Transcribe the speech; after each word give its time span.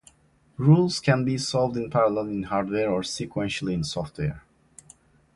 Rules 0.57 0.99
can 0.99 1.23
be 1.25 1.37
solved 1.37 1.77
in 1.77 1.91
parallel 1.91 2.27
in 2.27 2.41
hardware, 2.45 2.89
or 2.89 3.01
sequentially 3.03 3.73
in 3.73 3.83
software. 3.83 4.43